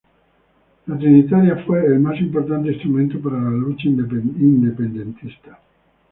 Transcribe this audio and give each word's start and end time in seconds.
La 0.87 0.97
Trinitaria 0.97 1.63
fue 1.63 1.85
el 1.85 1.99
más 1.99 2.19
importante 2.19 2.71
instrumento 2.71 3.21
para 3.21 3.39
la 3.39 3.51
lucha 3.51 3.87
independentista. 3.87 5.59